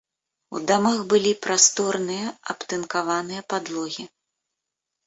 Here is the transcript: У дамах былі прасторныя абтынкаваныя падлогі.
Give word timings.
У 0.55 0.61
дамах 0.71 1.01
былі 1.11 1.33
прасторныя 1.47 2.33
абтынкаваныя 2.55 3.41
падлогі. 3.55 4.13